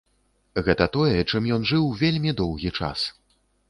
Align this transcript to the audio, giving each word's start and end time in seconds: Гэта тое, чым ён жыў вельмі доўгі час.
Гэта 0.69 0.87
тое, 0.95 1.21
чым 1.29 1.43
ён 1.59 1.69
жыў 1.75 1.85
вельмі 2.03 2.37
доўгі 2.43 2.77
час. 2.79 3.11